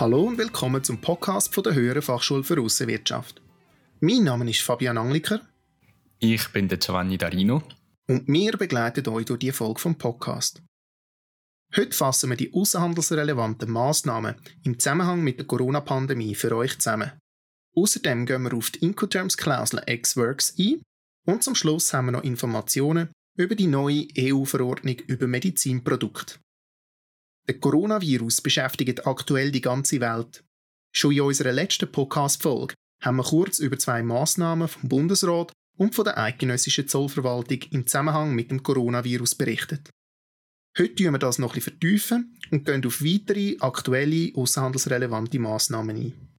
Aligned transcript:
Hallo 0.00 0.22
und 0.22 0.38
willkommen 0.38 0.82
zum 0.82 0.98
Podcast 0.98 1.52
von 1.52 1.62
der 1.62 1.74
Höheren 1.74 2.00
Fachschule 2.00 2.42
für 2.42 2.58
Aussenwirtschaft. 2.58 3.42
Mein 4.00 4.24
Name 4.24 4.48
ist 4.48 4.62
Fabian 4.62 4.96
Angliker. 4.96 5.42
Ich 6.18 6.48
bin 6.52 6.68
der 6.68 6.78
Giovanni 6.78 7.18
Darino. 7.18 7.62
Und 8.08 8.26
wir 8.26 8.52
begleiten 8.52 9.06
euch 9.10 9.26
durch 9.26 9.40
die 9.40 9.52
Folge 9.52 9.78
vom 9.78 9.98
Podcast. 9.98 10.62
Heute 11.76 11.92
fassen 11.92 12.30
wir 12.30 12.38
die 12.38 12.50
außenhandelsrelevanten 12.50 13.70
Massnahmen 13.70 14.36
im 14.62 14.78
Zusammenhang 14.78 15.22
mit 15.22 15.38
der 15.38 15.46
Corona-Pandemie 15.46 16.34
für 16.34 16.56
euch 16.56 16.78
zusammen. 16.78 17.12
Außerdem 17.76 18.24
gehen 18.24 18.44
wir 18.44 18.54
auf 18.54 18.70
die 18.70 18.78
Incoterms-Klausel 18.78 19.82
X-Works 19.86 20.54
ein 20.58 20.80
und 21.26 21.44
zum 21.44 21.54
Schluss 21.54 21.92
haben 21.92 22.06
wir 22.06 22.12
noch 22.12 22.24
Informationen 22.24 23.10
über 23.36 23.54
die 23.54 23.66
neue 23.66 24.06
EU-Verordnung 24.16 24.96
über 25.08 25.26
Medizinprodukte. 25.26 26.36
Der 27.48 27.58
Coronavirus 27.58 28.40
beschäftigt 28.40 29.06
aktuell 29.06 29.50
die 29.50 29.60
ganze 29.60 30.00
Welt. 30.00 30.44
Schon 30.94 31.12
in 31.12 31.22
unserer 31.22 31.52
letzten 31.52 31.90
Podcast-Folge 31.90 32.74
haben 33.02 33.16
wir 33.16 33.24
kurz 33.24 33.58
über 33.58 33.78
zwei 33.78 34.02
Massnahmen 34.02 34.68
vom 34.68 34.88
Bundesrat 34.88 35.52
und 35.76 35.94
von 35.94 36.04
der 36.04 36.18
eidgenössischen 36.18 36.88
Zollverwaltung 36.88 37.60
im 37.70 37.86
Zusammenhang 37.86 38.34
mit 38.34 38.50
dem 38.50 38.62
Coronavirus 38.62 39.34
berichtet. 39.34 39.90
Heute 40.78 40.94
tun 40.94 41.12
wir 41.12 41.18
das 41.18 41.38
noch 41.38 41.56
etwas 41.56 41.64
vertiefen 41.64 42.38
und 42.50 42.64
gehen 42.64 42.84
auf 42.84 43.02
weitere 43.02 43.56
aktuelle 43.60 44.32
außenhandelsrelevante 44.34 45.38
Massnahmen 45.38 45.96
ein. 45.96 46.30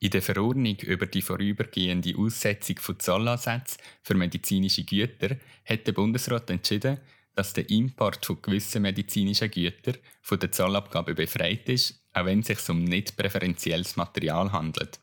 In 0.00 0.10
der 0.10 0.22
Verordnung 0.22 0.76
über 0.80 1.06
die 1.06 1.22
vorübergehende 1.22 2.16
Aussetzung 2.18 2.76
von 2.80 2.98
Zollansätzen 2.98 3.78
für 4.02 4.14
medizinische 4.14 4.82
Güter 4.84 5.36
hat 5.64 5.86
der 5.86 5.92
Bundesrat 5.92 6.50
entschieden, 6.50 6.98
dass 7.34 7.52
der 7.52 7.68
Import 7.70 8.24
von 8.24 8.42
gewissen 8.42 8.82
medizinischen 8.82 9.50
Gütern 9.50 9.96
von 10.20 10.38
der 10.38 10.52
Zollabgabe 10.52 11.14
befreit 11.14 11.68
ist, 11.68 12.04
auch 12.12 12.26
wenn 12.26 12.40
es 12.40 12.48
sich 12.48 12.68
um 12.68 12.84
nicht 12.84 13.16
präferentielles 13.16 13.96
Material 13.96 14.52
handelt. 14.52 15.00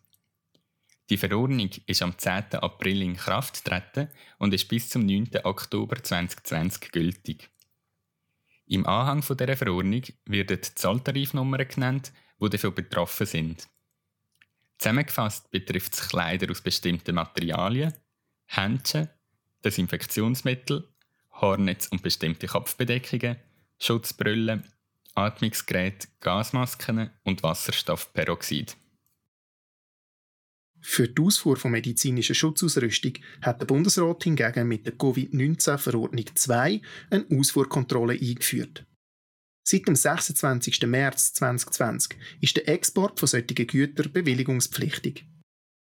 Die 1.09 1.17
Verordnung 1.17 1.71
ist 1.87 2.03
am 2.03 2.17
10. 2.17 2.55
April 2.55 3.01
in 3.01 3.15
Kraft 3.15 3.63
getreten 3.63 4.09
und 4.37 4.53
ist 4.53 4.67
bis 4.67 4.89
zum 4.89 5.05
9. 5.05 5.29
Oktober 5.43 6.03
2020 6.03 6.91
gültig. 6.91 7.49
Im 8.67 8.85
Anhang 8.85 9.21
dieser 9.21 9.57
Verordnung 9.57 10.03
werden 10.25 10.61
die 10.61 10.75
Zolltarifnummern 10.75 11.67
genannt, 11.67 12.13
die 12.39 12.49
dafür 12.49 12.71
betroffen 12.71 13.25
sind. 13.25 13.67
Zusammengefasst 14.77 15.49
betrifft 15.49 15.95
es 15.95 16.07
Kleider 16.07 16.51
aus 16.51 16.61
bestimmten 16.61 17.15
Materialien, 17.15 17.93
Händchen, 18.45 19.09
Desinfektionsmittel 19.65 20.88
Haarnetz 21.41 21.87
und 21.87 22.01
bestimmte 22.01 22.47
Kopfbedeckungen, 22.47 23.37
Schutzbrillen, 23.79 24.63
Atmungsgeräte, 25.15 26.07
Gasmasken 26.19 27.09
und 27.23 27.43
Wasserstoffperoxid. 27.43 28.77
Für 30.81 31.07
die 31.09 31.21
Ausfuhr 31.21 31.57
von 31.57 31.71
medizinischer 31.71 32.33
Schutzausrüstung 32.33 33.13
hat 33.41 33.59
der 33.59 33.65
Bundesrat 33.65 34.23
hingegen 34.23 34.67
mit 34.67 34.85
der 34.85 34.93
Covid-19-Verordnung 34.93 36.25
2 36.33 36.81
eine 37.09 37.25
Ausfuhrkontrolle 37.31 38.13
eingeführt. 38.13 38.85
Seit 39.63 39.87
dem 39.87 39.95
26. 39.95 40.87
März 40.87 41.33
2020 41.33 42.17
ist 42.41 42.55
der 42.55 42.69
Export 42.69 43.19
von 43.19 43.27
solchen 43.27 43.67
Gütern 43.67 44.11
bewilligungspflichtig. 44.11 45.25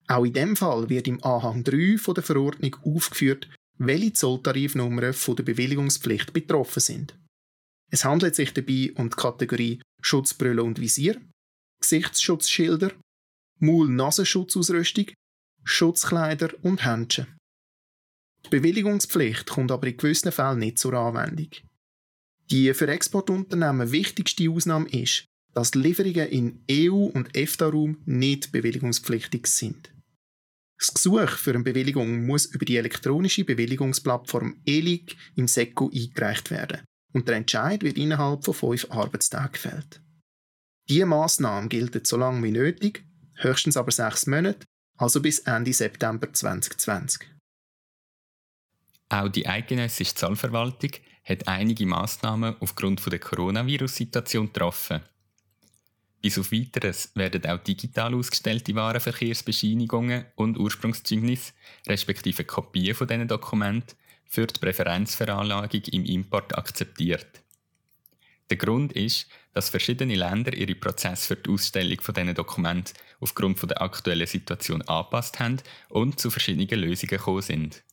Auch 0.08 0.24
in 0.24 0.34
dem 0.34 0.56
Fall 0.56 0.90
wird 0.90 1.08
im 1.08 1.24
Anhang 1.24 1.64
3 1.64 1.98
von 1.98 2.16
der 2.16 2.24
Verordnung 2.24 2.78
aufgeführt, 2.84 3.48
welche 3.80 4.14
Zolltarifnummern 4.14 5.14
von 5.14 5.36
der 5.36 5.44
Bewilligungspflicht 5.44 6.34
betroffen 6.34 6.82
sind. 6.82 7.18
Es 7.92 8.06
handelt 8.06 8.36
sich 8.36 8.54
dabei 8.54 8.92
um 8.96 9.10
die 9.10 9.16
Kategorie 9.16 9.82
Schutzbrille 10.02 10.64
und 10.64 10.80
Visier, 10.80 11.20
Gesichtsschutzschilder, 11.82 12.92
Maul-Nasenschutzausrüstung, 13.60 15.08
Schutzkleider 15.64 16.52
und 16.62 16.86
Händchen. 16.86 17.28
Die 18.46 18.50
Bewilligungspflicht 18.50 19.48
kommt 19.50 19.72
aber 19.72 19.88
in 19.88 19.98
gewissen 19.98 20.32
Fällen 20.32 20.60
nicht 20.60 20.78
zur 20.78 20.94
Anwendung. 20.94 21.50
Die 22.52 22.74
für 22.74 22.88
Exportunternehmen 22.88 23.92
wichtigste 23.92 24.50
Ausnahme 24.50 24.90
ist, 24.90 25.26
dass 25.54 25.76
Lieferungen 25.76 26.30
in 26.30 26.64
EU- 26.72 27.12
und 27.14 27.36
EFTA-Raum 27.36 27.98
nicht 28.06 28.52
bewilligungspflichtig 28.52 29.48
sind. 29.48 29.92
Das 30.80 30.94
Gesuch 30.94 31.30
für 31.32 31.54
eine 31.54 31.64
Bewilligung 31.64 32.26
muss 32.26 32.46
über 32.46 32.64
die 32.64 32.78
elektronische 32.78 33.44
Bewilligungsplattform 33.44 34.62
ELIG 34.66 35.18
im 35.36 35.48
SECO 35.48 35.92
eingereicht 35.94 36.52
werden 36.52 36.86
und 37.14 37.28
der 37.28 37.36
Entscheid 37.36 37.84
wird 37.84 37.98
innerhalb 37.98 38.46
von 38.46 38.54
fünf 38.54 38.90
Arbeitstagen 38.90 39.52
gefällt. 39.52 40.02
Diese 40.88 41.06
Massnahme 41.06 41.68
gilt 41.68 42.08
so 42.08 42.18
lange 42.18 42.42
wie 42.44 42.52
nötig, 42.52 43.04
höchstens 43.36 43.76
aber 43.76 43.92
sechs 43.92 44.26
Monate, 44.26 44.66
also 44.98 45.22
bis 45.22 45.40
Ende 45.40 45.74
September 45.74 46.32
2020. 46.32 47.28
Auch 49.10 49.30
die 49.30 49.48
eidgenössische 49.48 50.16
Zollverwaltung 50.16 50.92
hat 51.26 51.48
einige 51.48 51.86
Massnahmen 51.86 52.56
aufgrund 52.60 53.06
der 53.12 53.20
Coronavirus-Situation 53.20 54.48
getroffen. 54.48 55.02
Bis 56.22 56.38
auf 56.38 56.52
Weiteres 56.52 57.12
werden 57.16 57.46
auch 57.46 57.64
digital 57.64 58.14
ausgestellte 58.14 58.76
Warenverkehrsbescheinigungen 58.76 60.26
und 60.36 60.58
Ursprungszeugnisse 60.58 61.54
respektive 61.88 62.44
Kopien 62.44 62.94
von 62.94 63.08
diesen 63.08 63.28
Dokumenten 63.28 63.96
für 64.26 64.46
die 64.46 64.60
Präferenzveranlagung 64.60 65.82
im 65.92 66.06
Import 66.06 66.58
akzeptiert. 66.58 67.42
Der 68.50 68.58
Grund 68.58 68.94
ist, 68.94 69.28
dass 69.54 69.70
verschiedene 69.70 70.16
Länder 70.16 70.54
ihre 70.54 70.76
Prozesse 70.76 71.28
für 71.28 71.36
die 71.36 71.52
Ausstellung 71.52 72.02
von 72.02 72.16
diesen 72.16 72.36
Dokumenten 72.36 72.94
aufgrund 73.20 73.62
der 73.70 73.82
aktuellen 73.82 74.28
Situation 74.28 74.82
angepasst 74.84 75.40
haben 75.40 75.58
und 75.90 76.20
zu 76.20 76.30
verschiedenen 76.30 76.82
Lösungen 76.82 77.10
gekommen 77.10 77.42
sind. 77.42 77.84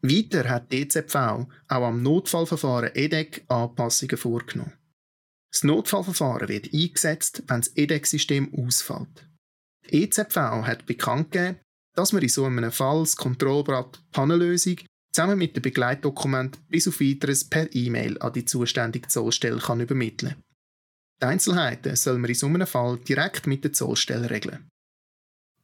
Weiter 0.00 0.48
hat 0.48 0.72
die 0.72 0.80
EZV 0.80 1.14
auch 1.14 1.46
am 1.68 2.02
Notfallverfahren 2.02 2.90
EDEC 2.94 3.44
Anpassungen 3.48 4.16
vorgenommen. 4.16 4.72
Das 5.52 5.64
Notfallverfahren 5.64 6.48
wird 6.48 6.72
eingesetzt, 6.72 7.42
wenn 7.46 7.60
das 7.60 7.76
EDEC-System 7.76 8.54
ausfällt. 8.54 9.28
Die 9.90 10.04
EZV 10.04 10.36
hat 10.36 10.86
bekannt 10.86 11.32
gegeben, 11.32 11.58
dass 11.94 12.12
man 12.12 12.22
in 12.22 12.28
so 12.28 12.46
einem 12.46 12.72
Fall 12.72 13.00
das 13.00 13.16
Kontrollblatt 13.16 14.02
Pannenlösung 14.12 14.78
zusammen 15.12 15.38
mit 15.38 15.54
dem 15.54 15.62
Begleitdokument 15.62 16.58
bis 16.68 16.88
auf 16.88 17.00
weiteres 17.00 17.44
per 17.44 17.74
E-Mail 17.74 18.18
an 18.22 18.32
die 18.32 18.46
zuständige 18.46 19.08
Zollstelle 19.08 19.58
kann 19.58 19.80
übermitteln 19.80 20.36
Die 21.20 21.26
Einzelheiten 21.26 21.96
soll 21.96 22.18
man 22.18 22.30
in 22.30 22.34
so 22.34 22.46
einem 22.46 22.66
Fall 22.66 22.98
direkt 22.98 23.46
mit 23.46 23.62
der 23.62 23.74
Zollstelle 23.74 24.30
regeln. 24.30 24.68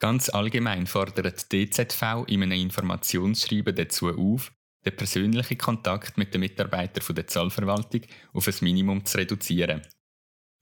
Ganz 0.01 0.29
allgemein 0.29 0.87
fordert 0.87 1.51
die 1.51 1.71
DZV 1.71 2.25
in 2.27 2.43
einem 2.43 2.61
Informationsschreiben 2.61 3.75
dazu 3.75 4.11
auf, 4.11 4.53
den 4.85 4.97
persönlichen 4.97 5.59
Kontakt 5.59 6.17
mit 6.19 6.33
den 6.33 6.41
Mitarbeitern 6.41 7.15
der 7.15 7.27
Zollverwaltung 7.27 8.03
auf 8.33 8.49
ein 8.49 8.55
Minimum 8.61 9.05
zu 9.05 9.19
reduzieren. 9.19 9.83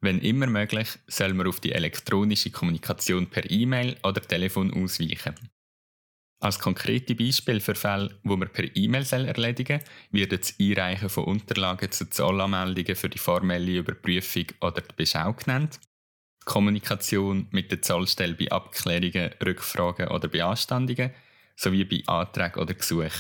Wenn 0.00 0.20
immer 0.20 0.46
möglich, 0.46 0.88
soll 1.06 1.34
man 1.34 1.46
auf 1.46 1.60
die 1.60 1.72
elektronische 1.72 2.50
Kommunikation 2.50 3.28
per 3.28 3.50
E-Mail 3.50 3.96
oder 4.02 4.20
Telefon 4.20 4.72
ausweichen. 4.72 5.34
Als 6.38 6.58
konkrete 6.58 7.14
Beispiel 7.14 7.60
für 7.60 7.74
Fälle, 7.74 8.20
wo 8.22 8.36
man 8.36 8.52
per 8.52 8.64
E-Mail 8.76 9.06
erledigen 9.10 9.80
soll, 9.80 10.20
wird 10.20 10.32
das 10.32 10.54
Einreichen 10.60 11.08
von 11.08 11.24
Unterlagen 11.24 11.90
zu 11.90 12.10
Zollanmeldungen 12.10 12.94
für 12.94 13.08
die 13.08 13.18
formelle 13.18 13.78
Überprüfung 13.78 14.44
oder 14.60 14.82
die 14.82 14.94
Beschau 14.94 15.32
genannt, 15.32 15.80
die 16.42 16.44
Kommunikation 16.44 17.48
mit 17.52 17.72
der 17.72 17.80
Zollstelle 17.80 18.34
bei 18.34 18.50
Abklärungen, 18.50 19.32
Rückfragen 19.42 20.08
oder 20.08 20.28
Beanstandungen 20.28 21.10
sowie 21.56 21.84
bei 21.84 22.02
Anträgen 22.06 22.60
oder 22.60 22.74
Gesuchen. 22.74 23.10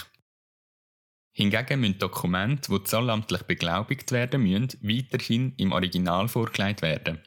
Hingegen 1.38 1.80
müssen 1.80 1.98
Dokumente, 1.98 2.72
die 2.72 2.84
zollamtlich 2.84 3.42
beglaubigt 3.42 4.10
werden 4.10 4.42
müssen, 4.42 4.70
weiterhin 4.80 5.52
im 5.58 5.72
Original 5.72 6.28
vorgelegt 6.28 6.80
werden. 6.80 7.20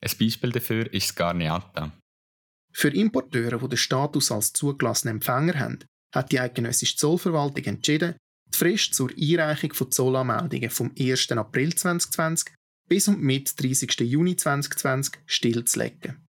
Ein 0.00 0.18
Beispiel 0.18 0.50
dafür 0.50 0.90
ist 0.94 1.10
das 1.10 1.14
Garneata. 1.14 1.92
Für 2.72 2.88
Importeure, 2.88 3.58
die 3.58 3.68
den 3.68 3.76
Status 3.76 4.32
als 4.32 4.54
zugelassenen 4.54 5.16
Empfänger 5.16 5.58
haben, 5.58 5.78
hat 6.14 6.32
die 6.32 6.40
eidgenössische 6.40 6.96
Zollverwaltung 6.96 7.64
entschieden, 7.64 8.16
die 8.50 8.56
Frist 8.56 8.94
zur 8.94 9.10
Einreichung 9.10 9.74
von 9.74 9.92
Zollanmeldungen 9.92 10.70
vom 10.70 10.94
1. 10.98 11.30
April 11.32 11.74
2020 11.74 12.54
bis 12.88 13.08
und 13.08 13.20
mit 13.20 13.62
30. 13.62 14.00
Juni 14.00 14.36
2020 14.36 15.20
stillzulegen. 15.26 16.26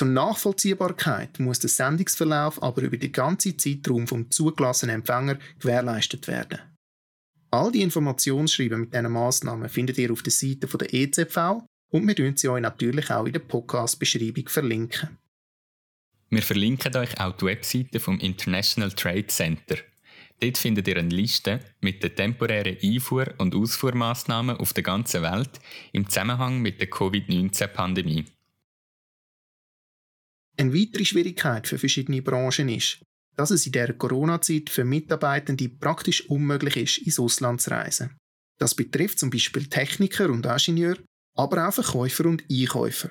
Zur 0.00 0.08
Nachvollziehbarkeit 0.08 1.40
muss 1.40 1.58
der 1.58 1.68
Sendungsverlauf 1.68 2.62
aber 2.62 2.80
über 2.80 2.96
den 2.96 3.12
ganzen 3.12 3.58
Zeitraum 3.58 4.06
vom 4.06 4.30
zugelassenen 4.30 4.94
Empfänger 4.94 5.38
gewährleistet 5.58 6.26
werden. 6.26 6.58
All 7.50 7.70
die 7.70 7.82
Informationsschreiben 7.82 8.80
mit 8.80 8.94
diesen 8.94 9.12
Massnahmen 9.12 9.68
findet 9.68 9.98
ihr 9.98 10.10
auf 10.10 10.22
der 10.22 10.32
Seite 10.32 10.66
der 10.68 10.94
EZV 10.94 11.36
und 11.90 12.08
wir 12.08 12.14
verlinken 12.14 12.38
sie 12.38 12.48
euch 12.48 12.62
natürlich 12.62 13.10
auch 13.10 13.26
in 13.26 13.34
der 13.34 13.40
Podcast-Beschreibung 13.40 14.48
verlinken. 14.48 15.18
Wir 16.30 16.40
verlinken 16.40 16.96
euch 16.96 17.20
auch 17.20 17.36
die 17.36 17.44
Webseite 17.44 18.00
vom 18.00 18.18
International 18.20 18.92
Trade 18.92 19.26
Center. 19.26 19.76
Dort 20.40 20.56
findet 20.56 20.88
ihr 20.88 20.96
eine 20.96 21.10
Liste 21.10 21.60
mit 21.82 22.02
den 22.02 22.16
temporären 22.16 22.78
Einfuhr- 22.82 23.34
und 23.36 23.54
Ausfuhrmaßnahmen 23.54 24.56
auf 24.56 24.72
der 24.72 24.82
ganzen 24.82 25.20
Welt 25.20 25.60
im 25.92 26.08
Zusammenhang 26.08 26.62
mit 26.62 26.80
der 26.80 26.88
Covid-19-Pandemie. 26.88 28.24
Eine 30.60 30.74
weitere 30.74 31.06
Schwierigkeit 31.06 31.66
für 31.66 31.78
verschiedene 31.78 32.20
Branchen 32.20 32.68
ist, 32.68 33.00
dass 33.34 33.50
es 33.50 33.64
in 33.64 33.72
der 33.72 33.94
Corona-Zeit 33.94 34.68
für 34.68 34.84
Mitarbeitende 34.84 35.70
praktisch 35.70 36.28
unmöglich 36.28 36.76
ist, 36.76 36.98
ins 36.98 37.18
Ausland 37.18 37.62
zu 37.62 37.70
reisen. 37.70 38.18
Das 38.58 38.74
betrifft 38.74 39.18
zum 39.18 39.30
Beispiel 39.30 39.70
Techniker 39.70 40.28
und 40.28 40.44
Ingenieure, 40.44 41.02
aber 41.34 41.66
auch 41.66 41.72
Verkäufer 41.72 42.26
und 42.26 42.44
Einkäufer. 42.50 43.10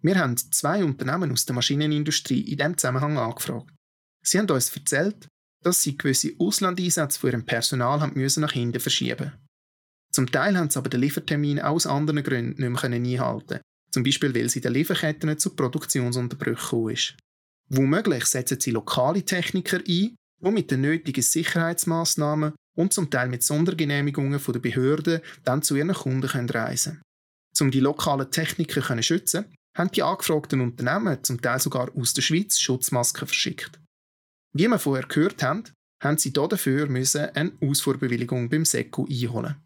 Wir 0.00 0.18
haben 0.18 0.38
zwei 0.38 0.82
Unternehmen 0.82 1.30
aus 1.30 1.44
der 1.44 1.54
Maschinenindustrie 1.54 2.50
in 2.50 2.56
diesem 2.56 2.78
Zusammenhang 2.78 3.18
angefragt. 3.18 3.74
Sie 4.24 4.38
haben 4.38 4.48
uns 4.48 4.74
erzählt, 4.74 5.28
dass 5.62 5.82
sie 5.82 5.98
gewisse 5.98 6.32
Auslandeinsätze 6.38 7.20
für 7.20 7.28
ihrem 7.28 7.44
Personal 7.44 8.00
haben 8.00 8.18
müssen 8.18 8.40
nach 8.40 8.52
hinten 8.52 8.80
verschieben 8.80 9.34
Zum 10.14 10.32
Teil 10.32 10.56
haben 10.56 10.70
sie 10.70 10.78
aber 10.78 10.88
den 10.88 11.02
Liefertermin 11.02 11.60
aus 11.60 11.84
anderen 11.84 12.22
Gründen 12.22 12.62
nicht 12.62 12.82
mehr 12.82 12.90
einhalten 12.90 13.60
zum 13.90 14.02
Beispiel 14.02 14.34
weil 14.34 14.48
sie 14.48 14.58
in 14.58 14.62
den 14.62 14.72
Lieferketten 14.74 15.38
zu 15.38 15.50
Produktionsunterbrüchen 15.50 16.90
ist. 16.90 17.16
Womöglich 17.68 18.24
setzen 18.24 18.60
sie 18.60 18.70
lokale 18.72 19.24
Techniker 19.24 19.78
ein, 19.78 19.84
die 19.84 20.16
mit 20.50 20.70
den 20.70 20.80
nötigen 20.80 21.22
Sicherheitsmaßnahmen 21.22 22.52
und 22.76 22.92
zum 22.92 23.10
Teil 23.10 23.28
mit 23.28 23.42
Sondergenehmigungen 23.42 24.40
von 24.40 24.52
der 24.52 24.60
Behörden 24.60 25.20
dann 25.44 25.62
zu 25.62 25.76
ihren 25.76 25.92
Kunden 25.92 26.50
reisen 26.50 26.92
können. 26.92 27.02
Um 27.60 27.70
die 27.70 27.80
lokalen 27.80 28.30
Techniker 28.30 28.82
zu 28.82 29.02
schützen, 29.02 29.44
haben 29.76 29.90
die 29.90 30.02
angefragten 30.02 30.60
Unternehmen 30.60 31.22
zum 31.22 31.40
Teil 31.40 31.60
sogar 31.60 31.94
aus 31.94 32.14
der 32.14 32.22
Schweiz 32.22 32.58
Schutzmasken 32.58 33.26
verschickt. 33.26 33.78
Wie 34.52 34.66
wir 34.66 34.78
vorher 34.78 35.06
gehört 35.06 35.42
haben, 35.42 35.64
haben 36.02 36.18
sie 36.18 36.32
dafür 36.32 36.86
müssen 36.88 37.26
eine 37.34 37.52
Ausfuhrbewilligung 37.60 38.48
beim 38.48 38.64
SECO 38.64 39.06
einholen. 39.08 39.56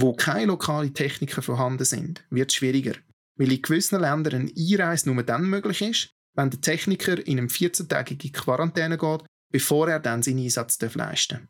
Wo 0.00 0.12
keine 0.12 0.46
lokalen 0.46 0.94
Techniker 0.94 1.42
vorhanden 1.42 1.84
sind, 1.84 2.24
wird 2.30 2.50
es 2.52 2.56
schwieriger, 2.56 2.94
weil 3.36 3.50
in 3.50 3.62
gewissen 3.62 4.00
Ländern 4.00 4.42
eine 4.42 4.52
Einreise 4.56 5.10
nur 5.10 5.24
dann 5.24 5.50
möglich 5.50 5.82
ist, 5.82 6.10
wenn 6.36 6.50
der 6.50 6.60
Techniker 6.60 7.26
in 7.26 7.38
eine 7.38 7.48
14-tägige 7.48 8.32
Quarantäne 8.32 8.96
geht, 8.96 9.24
bevor 9.50 9.88
er 9.88 9.98
dann 9.98 10.22
seinen 10.22 10.44
Einsatz 10.44 10.80
leisten 10.94 11.38
darf. 11.38 11.48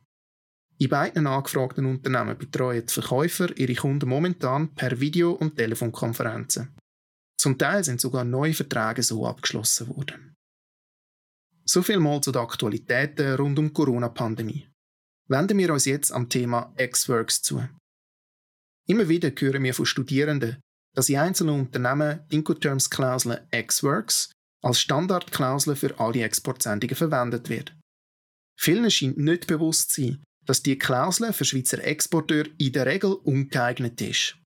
In 0.79 0.89
beiden 0.89 1.27
angefragten 1.27 1.85
Unternehmen 1.85 2.39
betreuen 2.39 2.87
die 2.87 2.93
Verkäufer 2.93 3.55
ihre 3.59 3.75
Kunden 3.75 4.09
momentan 4.09 4.75
per 4.75 4.99
Video- 4.99 5.33
und 5.33 5.57
Telefonkonferenzen. 5.57 6.75
Zum 7.39 7.59
Teil 7.59 7.85
sind 7.85 8.01
sogar 8.01 8.25
neue 8.25 8.55
Verträge 8.55 9.03
so 9.03 9.27
abgeschlossen 9.27 9.89
worden. 9.89 10.35
So 11.67 11.83
viel 11.83 11.99
mal 11.99 12.23
zu 12.23 12.33
den 12.33 12.41
Aktualitäten 12.41 13.35
rund 13.35 13.59
um 13.59 13.67
die 13.67 13.75
Corona-Pandemie. 13.75 14.71
Wenden 15.29 15.59
wir 15.59 15.71
uns 15.71 15.85
jetzt 15.85 16.13
am 16.13 16.31
Thema 16.31 16.73
X-Works 16.79 17.43
zu. 17.43 17.69
Immer 18.91 19.09
wieder 19.09 19.31
hören 19.39 19.63
wir 19.65 19.75
von 19.75 19.85
Studierenden, 19.85 20.61
dass 20.95 21.11
in 21.11 21.19
einzelnen 21.19 21.61
Unternehmen 21.61 22.21
Incoterms-Klausel 22.31 23.47
X-Works 23.51 24.33
als 24.63 24.81
Standardklausel 24.81 25.77
für 25.77 26.01
alle 26.01 26.23
Exportsendungen 26.23 26.97
verwendet 26.97 27.51
wird. 27.51 27.77
Vielen 28.59 28.91
scheint 28.91 29.19
nicht 29.19 29.47
bewusst 29.47 29.93
zu 29.93 30.03
sein, 30.03 30.25
dass 30.47 30.63
die 30.63 30.79
Klausel 30.79 31.33
für 31.35 31.45
Schweizer 31.45 31.85
Exporteure 31.85 32.47
in 32.57 32.73
der 32.73 32.87
Regel 32.87 33.13
ungeeignet 33.13 34.01
ist. 34.01 34.37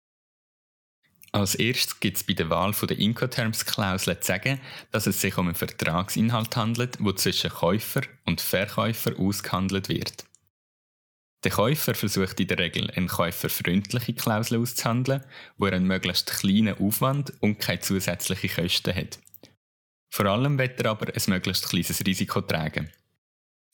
Als 1.30 1.54
erstes 1.54 1.98
gibt 2.00 2.18
es 2.18 2.24
bei 2.24 2.34
der 2.34 2.50
Wahl 2.50 2.72
der 2.72 2.98
Incoterms-Klausel 2.98 4.20
zu 4.20 4.26
sagen, 4.26 4.60
dass 4.90 5.06
es 5.06 5.20
sich 5.20 5.38
um 5.38 5.46
einen 5.46 5.54
Vertragsinhalt 5.54 6.56
handelt, 6.56 6.98
wo 7.00 7.12
zwischen 7.12 7.48
Käufer 7.48 8.02
und 8.26 8.40
Verkäufer 8.40 9.18
ausgehandelt 9.18 9.88
wird. 9.88 10.24
Der 11.44 11.50
Käufer 11.50 11.94
versucht 11.94 12.38
in 12.38 12.46
der 12.46 12.58
Regel, 12.58 12.90
eine 12.90 13.06
käuferfreundliche 13.06 14.14
Klausel 14.14 14.60
auszuhandeln, 14.60 15.24
wo 15.58 15.66
er 15.66 15.72
einen 15.72 15.86
möglichst 15.86 16.30
kleinen 16.30 16.78
Aufwand 16.78 17.32
und 17.40 17.58
keine 17.58 17.80
zusätzlichen 17.80 18.50
Kosten 18.50 18.94
hat. 18.94 19.18
Vor 20.08 20.26
allem 20.26 20.58
wird 20.58 20.80
er 20.80 20.90
aber 20.90 21.06
ein 21.08 21.22
möglichst 21.26 21.68
kleines 21.68 22.04
Risiko 22.06 22.42
tragen. 22.42 22.90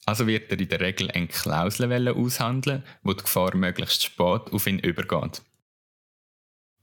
Also 0.05 0.25
wird 0.25 0.51
er 0.51 0.59
in 0.59 0.69
der 0.69 0.79
Regel 0.79 1.11
eine 1.11 1.27
Klausel 1.27 2.07
aushandeln, 2.07 2.83
wo 3.03 3.13
die 3.13 3.23
Gefahr 3.23 3.55
möglichst 3.55 4.03
spät 4.03 4.51
auf 4.51 4.65
ihn 4.65 4.79
übergeht. 4.79 5.43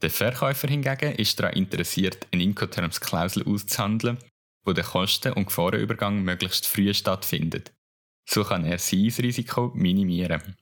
Der 0.02 0.10
Verkäufer 0.10 0.68
hingegen 0.68 1.14
ist 1.14 1.40
daran 1.40 1.54
interessiert, 1.54 2.28
eine 2.30 2.42
Incoterms-Klausel 2.42 3.44
auszuhandeln, 3.44 4.18
wo 4.64 4.72
der 4.72 4.84
Kosten- 4.84 5.32
und 5.32 5.46
Gefahrenübergang 5.46 6.22
möglichst 6.22 6.66
früh 6.66 6.92
stattfindet. 6.92 7.72
So 8.28 8.44
kann 8.44 8.64
er 8.64 8.78
sein 8.78 9.12
Risiko 9.18 9.72
minimieren. 9.74 10.56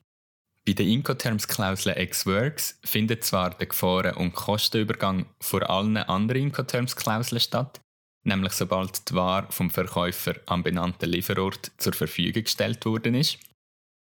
Bei 0.67 0.73
den 0.73 0.89
Incoterms-Klauseln 0.89 1.97
Ex-Works 1.97 2.79
findet 2.85 3.23
zwar 3.23 3.51
der 3.51 3.67
Gefahren- 3.67 4.17
und 4.17 4.35
Kostenübergang 4.35 5.27
vor 5.39 5.69
allen 5.69 5.99
anderen 5.99 6.45
Incoterms-Klauseln 6.45 7.41
statt, 7.41 7.83
nämlich 8.25 8.55
sobald 8.55 9.11
die 9.11 9.15
Ware 9.15 9.47
vom 9.51 9.69
Verkäufer 9.69 10.37
am 10.47 10.63
benannten 10.63 11.11
Lieferort 11.11 11.71
zur 11.77 11.93
Verfügung 11.93 12.45
gestellt 12.45 12.83
worden 12.87 13.15
ist, 13.15 13.39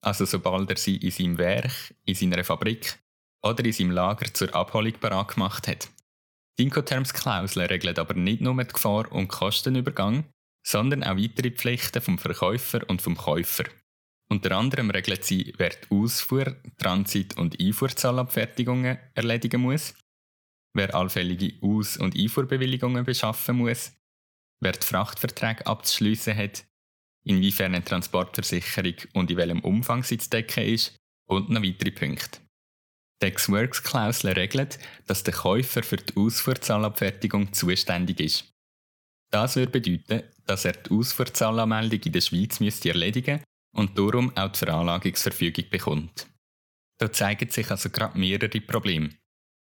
also 0.02 0.24
sobald 0.24 0.70
er 0.70 0.78
sie 0.78 0.96
in 0.96 1.12
seinem 1.12 1.38
Werk, 1.38 1.96
in 2.06 2.16
seiner 2.16 2.46
Fabrik 2.46 2.98
oder 3.44 3.66
in 3.66 3.74
seinem 3.74 3.92
Lager 3.92 4.34
zur 4.34 4.56
Abholung 4.56 4.94
bereit 5.02 5.30
gemacht 5.30 5.68
hat. 5.68 5.90
Die 6.58 6.64
Incoterms-Klauseln 6.64 7.68
regeln 7.68 7.98
aber 7.98 8.14
nicht 8.14 8.40
nur 8.40 8.56
die 8.64 8.72
Gefahr- 8.72 9.12
und 9.12 9.28
Kostenübergang, 9.28 10.24
sondern 10.66 11.04
auch 11.04 11.18
weitere 11.18 11.52
Pflichten 11.52 12.02
vom 12.02 12.18
Verkäufer 12.18 12.88
und 12.88 13.02
vom 13.02 13.18
Käufer. 13.18 13.66
Unter 14.30 14.58
anderem 14.58 14.90
regelt 14.90 15.24
sie, 15.26 15.54
wer 15.58 15.70
die 15.70 15.96
Ausfuhr-, 15.96 16.56
Transit- 16.78 17.38
und 17.38 17.60
Einfuhrzahlabfertigungen 17.60 18.98
erledigen 19.14 19.62
muss, 19.62 19.94
wer 20.74 20.96
allfällige 20.96 21.56
Aus- 21.62 21.98
und 21.98 22.18
Einfuhrbewilligungen 22.18 23.06
beschaffen 23.06 23.58
muss, 23.58 23.94
wer 24.62 24.72
die 24.72 24.86
Frachtverträge 24.86 25.68
abzuschliessen 25.68 26.36
hat, 26.36 26.66
inwiefern 27.26 27.76
eine 27.76 27.84
Transportversicherung 27.84 28.96
und 29.14 29.30
in 29.30 29.38
welchem 29.38 29.60
Umfang 29.60 30.04
sie 30.04 30.18
zu 30.18 30.30
decken 30.30 30.64
ist 30.64 30.98
und 31.28 31.50
noch 31.50 31.62
weitere 31.62 31.92
Punkte. 31.92 32.40
Die 33.22 33.28
Ex-Works-Klausel 33.28 34.32
regelt, 34.34 34.80
dass 35.08 35.24
der 35.24 35.34
Käufer 35.34 35.84
für 35.84 35.98
die 35.98 36.16
Ausfuhrzahlabfertigung 36.18 37.54
zuständig 37.54 38.20
ist. 38.20 38.54
Das 39.32 39.56
würde 39.56 39.80
bedeuten, 39.80 40.24
dass 40.46 40.66
er 40.66 40.74
die 40.74 40.92
Ausfuhrzahlanmeldung 40.92 42.02
in 42.02 42.12
der 42.12 42.22
Schweiz 42.22 42.60
müsste 42.60 42.90
erledigen 42.90 43.42
und 43.74 43.98
darum 43.98 44.36
auch 44.38 44.50
die 44.50 44.60
Veranlagungsverfügung 44.60 45.66
bekommt. 45.70 46.28
Da 47.00 47.12
zeigen 47.12 47.50
sich 47.50 47.70
also 47.70 47.90
gerade 47.90 48.18
mehrere 48.18 48.62
Probleme. 48.62 49.10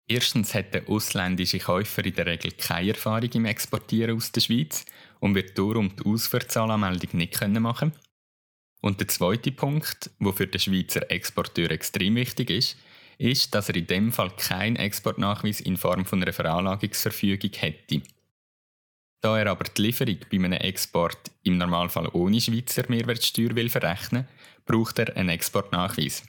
Erstens 0.09 0.55
hat 0.55 0.75
der 0.75 0.89
ausländische 0.89 1.61
Käufer 1.61 2.05
in 2.05 2.15
der 2.15 2.27
Regel 2.27 2.51
keine 2.53 2.91
Erfahrung 2.91 3.31
im 3.33 3.45
Exportieren 3.45 4.17
aus 4.17 4.33
der 4.33 4.41
Schweiz 4.41 4.85
und 5.21 5.37
wird 5.37 5.57
darum 5.57 5.95
die 5.95 6.05
Ausfuhrzahlanmeldung 6.05 7.11
nicht 7.13 7.41
machen 7.61 7.93
Und 8.81 8.99
der 8.99 9.07
zweite 9.07 9.53
Punkt, 9.53 10.11
der 10.19 10.33
für 10.33 10.49
den 10.49 10.61
Schweizer 10.61 11.09
Exporteur 11.09 11.71
extrem 11.71 12.17
wichtig 12.17 12.51
ist, 12.51 12.77
ist, 13.19 13.55
dass 13.55 13.69
er 13.69 13.77
in 13.77 13.87
dem 13.87 14.13
Fall 14.13 14.31
keinen 14.31 14.77
Exportnachweis 14.77 15.61
in 15.61 15.77
Form 15.77 16.05
von 16.07 16.23
einer 16.23 16.33
Veranlagungsverfügung 16.33 17.53
hätte. 17.55 18.03
Da 19.21 19.39
er 19.39 19.49
aber 19.49 19.65
die 19.65 19.83
Lieferung 19.83 20.19
bei 20.31 20.37
einem 20.37 20.53
Export 20.53 21.31
im 21.43 21.59
Normalfall 21.59 22.09
ohne 22.13 22.41
Schweizer 22.41 22.85
Mehrwertsteuer 22.89 23.55
will 23.55 23.69
verrechnen, 23.69 24.27
braucht 24.65 24.99
er 24.99 25.17
einen 25.17 25.29
Exportnachweis. 25.29 26.23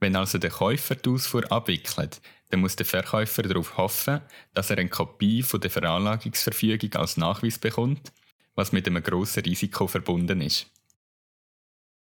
Wenn 0.00 0.16
also 0.16 0.38
der 0.38 0.50
Käufer 0.50 0.94
die 0.94 1.08
Ausfuhr 1.10 1.50
abwickelt, 1.50 2.20
dann 2.50 2.60
muss 2.60 2.76
der 2.76 2.86
Verkäufer 2.86 3.42
darauf 3.42 3.76
hoffen, 3.76 4.20
dass 4.54 4.70
er 4.70 4.78
eine 4.78 4.88
Kopie 4.88 5.42
von 5.42 5.60
der 5.60 5.70
Veranlagungsverfügung 5.70 6.94
als 6.94 7.16
Nachweis 7.16 7.58
bekommt, 7.58 8.12
was 8.54 8.72
mit 8.72 8.86
einem 8.86 9.02
grossen 9.02 9.42
Risiko 9.42 9.86
verbunden 9.86 10.40
ist. 10.40 10.66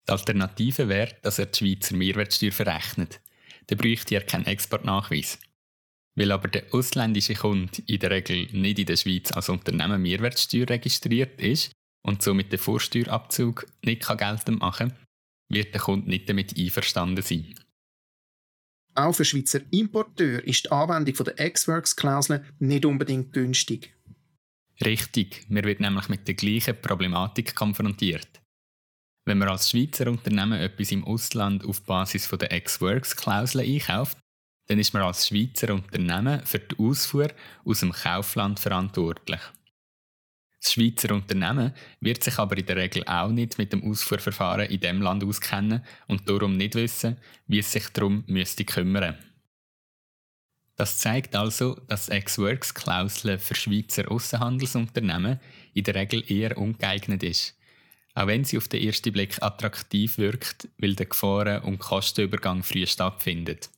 Die 0.06 0.12
Alternative 0.12 0.88
wäre, 0.88 1.16
dass 1.22 1.38
er 1.38 1.46
die 1.46 1.58
Schweizer 1.58 1.96
Mehrwertsteuer 1.96 2.52
verrechnet 2.52 3.20
dann 3.68 3.78
bräuchte 3.78 4.14
er 4.14 4.22
keinen 4.22 4.46
Exportnachweis. 4.46 5.38
Weil 6.18 6.32
aber 6.32 6.48
der 6.48 6.64
ausländische 6.72 7.34
Kunde 7.34 7.80
in 7.86 8.00
der 8.00 8.10
Regel 8.10 8.48
nicht 8.50 8.80
in 8.80 8.86
der 8.86 8.96
Schweiz 8.96 9.30
als 9.30 9.48
Unternehmen 9.48 10.02
Mehrwertsteuer 10.02 10.68
registriert 10.68 11.40
ist 11.40 11.70
und 12.04 12.22
somit 12.22 12.50
den 12.50 12.58
Vorsteuerabzug 12.58 13.66
nicht 13.84 14.04
geltend 14.04 14.58
machen 14.60 14.88
kann, 14.88 14.98
wird 15.48 15.72
der 15.72 15.80
Kunde 15.80 16.10
nicht 16.10 16.28
damit 16.28 16.58
einverstanden 16.58 17.22
sein. 17.22 17.54
Auch 18.96 19.12
für 19.12 19.24
Schweizer 19.24 19.60
Importeur 19.70 20.44
ist 20.44 20.64
die 20.64 20.72
Anwendung 20.72 21.14
der 21.24 21.38
Ex-Works-Klausel 21.38 22.44
nicht 22.58 22.84
unbedingt 22.84 23.32
günstig. 23.32 23.94
Richtig, 24.84 25.46
man 25.48 25.62
wird 25.62 25.78
nämlich 25.78 26.08
mit 26.08 26.26
der 26.26 26.34
gleichen 26.34 26.82
Problematik 26.82 27.54
konfrontiert. 27.54 28.40
Wenn 29.24 29.38
man 29.38 29.50
als 29.50 29.70
Schweizer 29.70 30.08
Unternehmen 30.08 30.58
etwas 30.58 30.90
im 30.90 31.04
Ausland 31.04 31.64
auf 31.64 31.82
Basis 31.84 32.28
der 32.28 32.50
Ex-Works-Klausel 32.50 33.60
einkauft, 33.60 34.18
dann 34.68 34.78
ist 34.78 34.92
man 34.92 35.02
als 35.02 35.26
Schweizer 35.26 35.72
Unternehmen 35.72 36.44
für 36.44 36.58
die 36.58 36.78
Ausfuhr 36.78 37.28
aus 37.64 37.80
dem 37.80 37.92
Kaufland 37.92 38.60
verantwortlich. 38.60 39.40
Das 40.60 40.72
Schweizer 40.72 41.14
Unternehmen 41.14 41.72
wird 42.00 42.22
sich 42.22 42.38
aber 42.38 42.58
in 42.58 42.66
der 42.66 42.76
Regel 42.76 43.04
auch 43.04 43.30
nicht 43.30 43.58
mit 43.58 43.72
dem 43.72 43.82
Ausfuhrverfahren 43.88 44.68
in 44.68 44.80
dem 44.80 45.00
Land 45.00 45.24
auskennen 45.24 45.84
und 46.06 46.28
darum 46.28 46.56
nicht 46.56 46.74
wissen, 46.74 47.16
wie 47.46 47.60
es 47.60 47.72
sich 47.72 47.88
darum 47.88 48.24
müsste 48.26 48.64
kümmern. 48.64 49.16
Das 50.76 50.98
zeigt 50.98 51.34
also, 51.34 51.74
dass 51.88 52.08
Ex-Works-Klausel 52.08 53.38
für 53.38 53.54
Schweizer 53.54 54.10
Außenhandelsunternehmen 54.10 55.40
in 55.74 55.84
der 55.84 55.94
Regel 55.94 56.30
eher 56.30 56.58
ungeeignet 56.58 57.22
ist. 57.22 57.56
Auch 58.14 58.26
wenn 58.26 58.44
sie 58.44 58.58
auf 58.58 58.68
den 58.68 58.82
ersten 58.84 59.12
Blick 59.12 59.42
attraktiv 59.42 60.18
wirkt, 60.18 60.68
weil 60.78 60.94
der 60.94 61.06
Gefahren- 61.06 61.62
und 61.62 61.78
Kostenübergang 61.78 62.62
früh 62.62 62.86
stattfindet. 62.86 63.70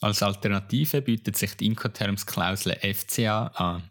Als 0.00 0.22
Alternative 0.22 1.02
bietet 1.02 1.36
sich 1.36 1.56
die 1.56 1.66
Incoterms-Klausel 1.66 2.76
FCA 2.94 3.46
an. 3.48 3.90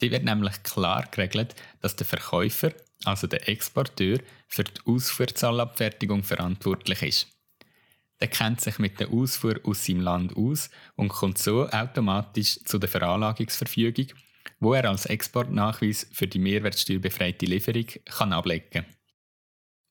Die 0.00 0.10
wird 0.10 0.24
nämlich 0.24 0.62
klar 0.62 1.06
geregelt, 1.10 1.54
dass 1.80 1.96
der 1.96 2.06
Verkäufer, 2.06 2.72
also 3.04 3.26
der 3.26 3.48
Exporteur, 3.48 4.18
für 4.48 4.64
die 4.64 4.80
Ausfuhrzahlabfertigung 4.84 6.22
verantwortlich 6.22 7.02
ist. 7.02 7.28
Der 8.20 8.28
kennt 8.28 8.60
sich 8.60 8.78
mit 8.78 8.98
der 8.98 9.10
Ausfuhr 9.10 9.60
aus 9.64 9.84
seinem 9.84 10.00
Land 10.00 10.36
aus 10.36 10.70
und 10.96 11.08
kommt 11.08 11.38
so 11.38 11.68
automatisch 11.68 12.58
zu 12.64 12.78
der 12.78 12.88
Veranlagungsverfügung, 12.88 14.06
wo 14.58 14.72
er 14.72 14.88
als 14.88 15.06
Exportnachweis 15.06 16.06
für 16.12 16.26
die 16.26 16.38
mehrwertsteuerbefreite 16.38 17.46
Lieferung 17.46 17.86
kann 18.06 18.32
ablegen 18.32 18.70
kann. 18.70 18.86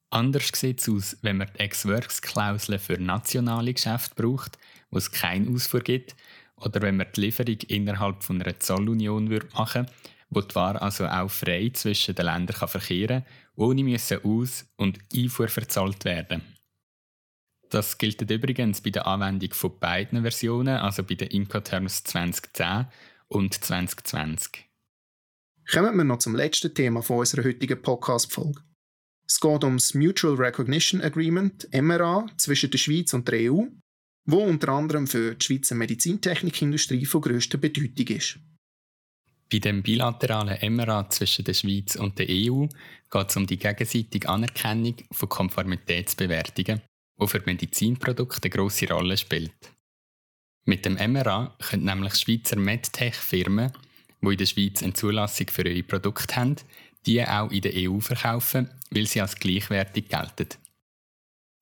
Anders 0.09 0.49
sieht 0.53 0.81
es 0.81 0.89
aus, 0.89 1.17
wenn 1.21 1.37
man 1.37 1.49
die 1.53 1.59
Ex-Works-Klausel 1.59 2.79
für 2.79 2.97
nationale 2.97 3.73
Geschäfte 3.73 4.15
braucht, 4.15 4.57
wo 4.89 4.97
es 4.97 5.11
keine 5.11 5.49
Ausfuhr 5.49 5.81
gibt 5.81 6.15
oder 6.57 6.81
wenn 6.81 6.97
man 6.97 7.07
die 7.15 7.21
Lieferung 7.21 7.57
innerhalb 7.67 8.23
von 8.23 8.41
einer 8.41 8.59
Zollunion 8.59 9.25
machen 9.53 9.85
würde, 9.85 9.93
wo 10.29 10.41
die 10.41 10.55
Ware 10.55 10.81
also 10.81 11.05
auch 11.05 11.29
frei 11.29 11.71
zwischen 11.73 12.15
den 12.15 12.25
Ländern 12.25 12.57
kann 12.57 12.69
verkehren 12.69 13.23
kann, 13.23 13.33
ohne 13.55 13.83
müssen 13.83 14.23
Aus- 14.23 14.65
und 14.77 14.99
Einfuhr 15.13 15.47
verzahlt 15.47 16.05
werden. 16.05 16.41
Das 17.69 17.97
gilt 17.97 18.21
übrigens 18.29 18.81
bei 18.81 18.91
der 18.91 19.07
Anwendung 19.07 19.53
von 19.53 19.79
beiden 19.79 20.21
Versionen, 20.21 20.77
also 20.77 21.03
bei 21.03 21.15
den 21.15 21.29
Incoterms 21.29 22.03
2010 22.03 22.87
und 23.27 23.53
2020. 23.53 24.65
Kommen 25.71 25.97
wir 25.97 26.03
noch 26.03 26.19
zum 26.19 26.35
letzten 26.35 26.73
Thema 26.73 27.01
von 27.01 27.17
unserer 27.19 27.43
heutigen 27.43 27.81
Podcast-Folge. 27.81 28.61
Es 29.27 29.39
geht 29.39 29.63
um 29.63 29.77
das 29.77 29.93
Mutual 29.93 30.35
Recognition 30.35 31.01
Agreement, 31.01 31.67
MRA, 31.73 32.27
zwischen 32.37 32.71
der 32.71 32.77
Schweiz 32.77 33.13
und 33.13 33.27
der 33.27 33.51
EU 33.51 33.65
wo 34.25 34.37
unter 34.43 34.69
anderem 34.69 35.07
für 35.07 35.35
die 35.35 35.45
Schweizer 35.45 35.75
Medizintechnikindustrie 35.75 37.05
von 37.05 37.21
grösster 37.21 37.57
Bedeutung 37.57 38.07
ist. 38.07 38.39
Bei 39.51 39.59
dem 39.59 39.83
bilateralen 39.83 40.75
MRA 40.75 41.07
zwischen 41.09 41.45
der 41.45 41.53
Schweiz 41.53 41.95
und 41.95 42.17
der 42.17 42.27
EU 42.29 42.65
geht 43.11 43.29
es 43.29 43.37
um 43.37 43.45
die 43.45 43.57
gegenseitige 43.57 44.27
Anerkennung 44.27 44.95
von 45.11 45.29
Konformitätsbewertungen, 45.29 46.81
die 47.21 47.27
für 47.27 47.43
Medizinprodukte 47.45 48.43
eine 48.43 48.49
grosse 48.49 48.89
Rolle 48.89 49.17
spielt. 49.17 49.53
Mit 50.65 50.85
dem 50.85 50.95
MRA 50.95 51.55
können 51.59 51.85
nämlich 51.85 52.15
Schweizer 52.15 52.57
MedTech-Firmen, 52.57 53.71
die 54.21 54.31
in 54.31 54.37
der 54.37 54.45
Schweiz 54.47 54.81
eine 54.81 54.93
Zulassung 54.93 55.47
für 55.51 55.67
ihre 55.67 55.83
Produkte 55.83 56.35
haben, 56.35 56.55
die 57.05 57.23
auch 57.23 57.51
in 57.51 57.61
der 57.61 57.73
EU 57.75 57.99
verkaufen, 57.99 58.69
weil 58.91 59.07
sie 59.07 59.21
als 59.21 59.35
gleichwertig 59.35 60.09
gelten. 60.09 60.49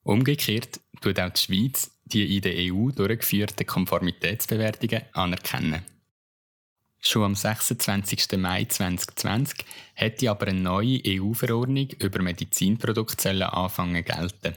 Umgekehrt 0.03 0.79
tut 1.01 1.19
auch 1.19 1.29
die 1.29 1.39
Schweiz 1.39 1.93
die 2.05 2.35
in 2.35 2.41
der 2.41 2.53
EU 2.57 2.91
durchgeführten 2.91 3.65
Konformitätsbewertungen 3.65 5.03
anerkennen. 5.13 5.83
Schon 6.99 7.23
am 7.23 7.35
26. 7.35 8.37
Mai 8.37 8.65
2020 8.65 9.65
hätte 9.93 10.29
aber 10.31 10.47
eine 10.47 10.59
neue 10.59 11.01
EU-Verordnung 11.05 11.89
über 11.99 12.21
Medizinprodukte 12.21 13.45
anfangen 13.51 14.05
gelten. 14.05 14.55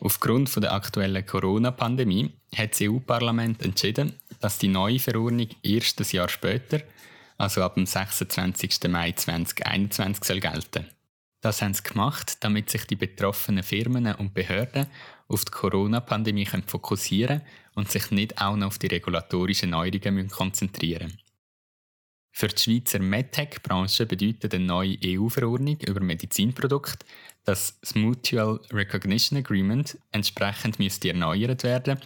Aufgrund 0.00 0.54
der 0.62 0.72
aktuellen 0.72 1.26
Corona-Pandemie 1.26 2.30
hat 2.54 2.72
das 2.72 2.80
EU-Parlament 2.82 3.62
entschieden, 3.62 4.14
dass 4.40 4.58
die 4.58 4.68
neue 4.68 4.98
Verordnung 4.98 5.48
erst 5.62 6.00
ein 6.00 6.06
Jahr 6.10 6.28
später, 6.28 6.80
also 7.40 7.62
ab 7.62 7.74
dem 7.74 7.86
26. 7.86 8.88
Mai 8.88 9.12
2021, 9.12 10.24
soll 10.24 10.40
gelten. 10.40 10.86
Das 11.40 11.62
haben 11.62 11.72
sie 11.72 11.82
gemacht, 11.82 12.44
damit 12.44 12.68
sich 12.68 12.86
die 12.86 12.96
betroffenen 12.96 13.62
Firmen 13.62 14.14
und 14.14 14.34
Behörden 14.34 14.86
auf 15.26 15.46
die 15.46 15.50
Corona-Pandemie 15.50 16.46
fokussieren 16.66 17.40
und 17.74 17.90
sich 17.90 18.10
nicht 18.10 18.42
auch 18.42 18.56
noch 18.56 18.66
auf 18.66 18.78
die 18.78 18.88
regulatorischen 18.88 19.70
Neuerungen 19.70 20.28
konzentrieren 20.28 21.06
müssen. 21.06 21.20
Für 22.32 22.48
die 22.48 22.62
Schweizer 22.62 23.00
MedTech-Branche 23.00 24.06
bedeutet 24.06 24.54
eine 24.54 24.64
neue 24.64 24.96
EU-Verordnung 25.02 25.78
über 25.80 26.00
Medizinprodukte, 26.00 27.06
dass 27.44 27.80
das 27.80 27.94
Mutual 27.94 28.60
Recognition 28.70 29.38
Agreement 29.38 29.98
entsprechend 30.12 30.78
müsste 30.78 31.08
erneuert 31.08 31.64
werden, 31.64 31.98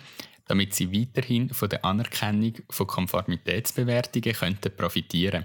damit 0.47 0.75
sie 0.75 0.93
weiterhin 0.93 1.51
von 1.51 1.69
der 1.69 1.85
Anerkennung 1.85 2.55
von 2.71 2.87
Konformitätsbewertungen 2.87 4.35
könnten 4.35 4.77
profitieren. 4.77 5.45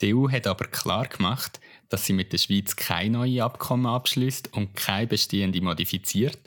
Die 0.00 0.14
EU 0.14 0.30
hat 0.30 0.46
aber 0.46 0.66
klar 0.66 1.06
gemacht, 1.08 1.60
dass 1.88 2.04
sie 2.04 2.12
mit 2.12 2.32
der 2.32 2.38
Schweiz 2.38 2.76
kein 2.76 3.12
neues 3.12 3.40
Abkommen 3.40 3.86
abschließt 3.86 4.52
und 4.52 4.74
kein 4.74 5.08
bestehende 5.08 5.60
modifiziert, 5.62 6.38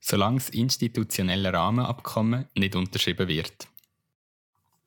solange 0.00 0.38
das 0.38 0.50
institutionelle 0.50 1.52
Rahmenabkommen 1.52 2.46
nicht 2.54 2.76
unterschrieben 2.76 3.28
wird. 3.28 3.68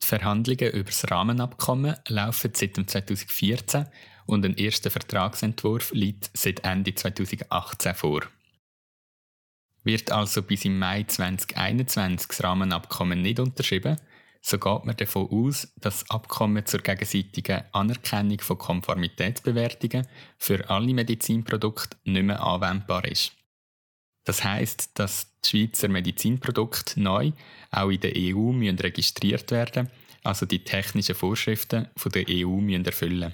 Die 0.03 0.07
Verhandlungen 0.07 0.71
über 0.71 0.89
das 0.89 1.09
Rahmenabkommen 1.09 1.95
laufen 2.07 2.51
seit 2.53 2.75
2014 2.75 3.87
und 4.25 4.45
ein 4.45 4.55
erster 4.55 4.91
Vertragsentwurf 4.91 5.91
liegt 5.93 6.29
seit 6.33 6.63
Ende 6.63 6.93
2018 6.93 7.95
vor. 7.95 8.21
Wird 9.83 10.11
also 10.11 10.43
bis 10.43 10.65
im 10.65 10.77
Mai 10.77 11.03
2021 11.03 12.27
das 12.27 12.43
Rahmenabkommen 12.43 13.21
nicht 13.21 13.39
unterschrieben, 13.39 13.97
so 14.41 14.57
geht 14.57 14.85
man 14.85 14.97
davon 14.97 15.29
aus, 15.29 15.71
dass 15.77 15.99
das 15.99 16.09
Abkommen 16.09 16.65
zur 16.65 16.81
gegenseitigen 16.81 17.63
Anerkennung 17.71 18.39
von 18.39 18.57
Konformitätsbewertungen 18.57 20.07
für 20.37 20.67
alle 20.69 20.93
Medizinprodukte 20.93 21.97
nicht 22.05 22.23
mehr 22.23 22.41
anwendbar 22.41 23.05
ist. 23.05 23.33
Das 24.23 24.43
heißt, 24.43 24.91
dass 24.95 25.39
die 25.41 25.49
Schweizer 25.49 25.87
Medizinprodukte 25.89 26.99
neu 26.99 27.31
auch 27.71 27.89
in 27.89 27.99
der 27.99 28.13
EU 28.15 28.51
müssen 28.51 28.79
registriert 28.79 29.51
werden, 29.51 29.89
also 30.23 30.45
die 30.45 30.63
technischen 30.63 31.15
Vorschriften 31.15 31.87
von 31.95 32.11
der 32.11 32.25
EU 32.29 32.57
müssen 32.57 32.85
erfüllen. 32.85 33.33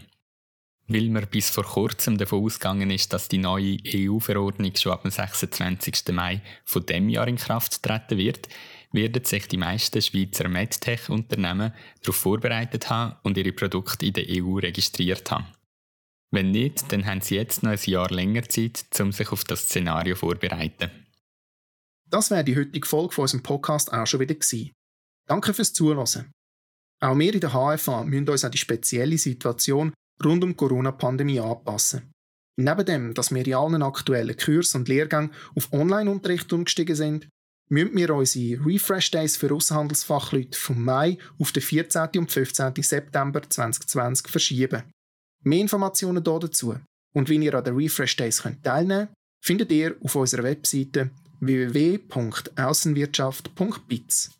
Weil 0.87 1.09
man 1.09 1.27
bis 1.27 1.49
vor 1.49 1.65
kurzem 1.65 2.17
davon 2.17 2.43
ausgegangen 2.43 2.89
ist, 2.91 3.11
dass 3.11 3.27
die 3.27 3.39
neue 3.39 3.77
EU-Verordnung 3.85 4.73
schon 4.75 4.93
ab 4.93 5.01
dem 5.01 5.11
26. 5.11 6.13
Mai 6.13 6.41
von 6.63 6.85
dem 6.85 7.09
Jahr 7.09 7.27
in 7.27 7.35
Kraft 7.35 7.83
treten 7.83 8.17
wird, 8.17 8.47
werden 8.93 9.25
sich 9.25 9.47
die 9.49 9.57
meisten 9.57 10.01
Schweizer 10.01 10.47
MedTech-Unternehmen 10.47 11.73
darauf 12.01 12.15
vorbereitet 12.15 12.89
haben 12.89 13.17
und 13.23 13.37
ihre 13.37 13.51
Produkte 13.51 14.05
in 14.05 14.13
der 14.13 14.25
EU 14.29 14.55
registriert 14.59 15.29
haben. 15.29 15.47
Wenn 16.31 16.51
nicht, 16.51 16.91
dann 16.91 17.05
haben 17.05 17.21
sie 17.21 17.35
jetzt 17.35 17.63
noch 17.63 17.71
ein 17.71 17.79
Jahr 17.83 18.09
länger 18.09 18.43
Zeit, 18.43 18.85
um 18.99 19.11
sich 19.11 19.31
auf 19.31 19.43
das 19.43 19.63
Szenario 19.63 20.15
vorzubereiten. 20.15 20.91
Das 22.09 22.31
wäre 22.31 22.43
die 22.43 22.55
heutige 22.55 22.87
Folge 22.87 23.13
von 23.13 23.23
unserem 23.23 23.43
Podcast 23.43 23.91
auch 23.91 24.07
schon 24.07 24.21
wieder 24.21 24.35
gewesen. 24.35 24.71
Danke 25.27 25.53
fürs 25.53 25.73
Zuhören. 25.73 26.31
Auch 27.01 27.17
wir 27.17 27.33
in 27.33 27.41
der 27.41 27.51
HFA 27.51 28.03
müssen 28.03 28.29
uns 28.29 28.45
an 28.45 28.51
die 28.51 28.57
spezielle 28.57 29.17
Situation 29.17 29.93
rund 30.23 30.43
um 30.43 30.51
die 30.51 30.55
Corona-Pandemie 30.55 31.39
anpassen. 31.39 32.11
Neben 32.59 32.85
dem, 32.85 33.13
dass 33.13 33.33
wir 33.33 33.45
in 33.45 33.53
allen 33.53 33.83
aktuellen 33.83 34.35
Kursen 34.35 34.81
und 34.81 34.87
Lehrgängen 34.87 35.31
auf 35.55 35.71
Online-Unterricht 35.71 36.51
umgestiegen 36.51 36.95
sind, 36.95 37.29
müssen 37.69 37.95
wir 37.95 38.15
unsere 38.15 38.65
Refresh 38.65 39.11
Days 39.11 39.37
für 39.37 39.53
Außenhandelsfachleute 39.53 40.57
vom 40.57 40.83
Mai 40.83 41.19
auf 41.37 41.51
den 41.51 41.61
14. 41.61 42.09
und 42.17 42.31
15. 42.31 42.73
September 42.81 43.47
2020 43.47 44.27
verschieben. 44.27 44.81
Mehr 45.43 45.59
Informationen 45.59 46.23
dazu 46.23 46.75
und 47.13 47.29
wie 47.29 47.37
ihr 47.37 47.53
an 47.53 47.63
den 47.63 47.75
Refresh 47.75 48.15
Days 48.15 48.41
könnt 48.41 48.63
teilnehmen 48.63 49.07
könnt, 49.07 49.11
findet 49.43 49.71
ihr 49.71 49.95
auf 50.01 50.15
unserer 50.15 50.41
Webseite 50.43 51.11
www.aussenwirtschaft.biz. 51.39 54.36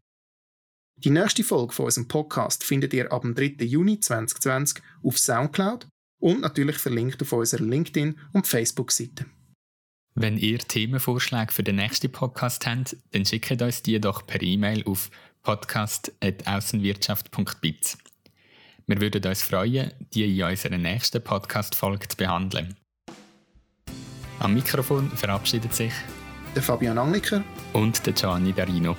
Die 1.04 1.12
nächste 1.12 1.44
Folge 1.44 1.74
von 1.74 1.86
unserem 1.86 2.08
Podcast 2.08 2.64
findet 2.64 2.92
ihr 2.92 3.12
ab 3.12 3.22
dem 3.22 3.36
3. 3.36 3.64
Juni 3.64 4.00
2020 4.00 4.82
auf 5.04 5.20
Soundcloud 5.20 5.88
und 6.20 6.42
natürlich 6.42 6.78
verlinkt 6.78 7.22
auf 7.22 7.34
unserer 7.34 7.62
LinkedIn- 7.62 8.16
und 8.34 8.48
Facebook-Seite. 8.48 9.28
Wenn 10.16 10.40
ihr 10.40 10.58
Themenvorschläge 10.58 11.54
für 11.54 11.62
den 11.62 11.76
nächsten 11.76 12.12
Podcast 12.12 12.66
habt, 12.66 12.98
dann 13.12 13.28
schickt 13.28 13.62
uns 13.62 13.84
die 13.84 14.02
doch 14.02 14.26
per 14.26 14.42
E-Mail 14.42 14.84
auf 14.88 15.12
podcast.aussenwirtschaft.biz. 15.44 18.00
Wir 18.88 19.00
würden 19.00 19.24
uns 19.24 19.44
freuen, 19.44 19.92
die 20.16 20.40
in 20.40 20.44
unserer 20.44 20.80
nächsten 20.80 21.24
Podcast-Folge 21.24 22.08
zu 22.08 22.18
behandeln. 22.18 22.76
Am 24.40 24.56
Mikrofon 24.56 25.12
verabschiedet 25.12 25.76
sich 25.76 25.94
der 26.56 26.64
Fabian 26.64 26.98
Angliker 26.98 27.44
und 27.74 28.04
der 28.04 28.14
Gianni 28.14 28.52
Darino. 28.52 28.98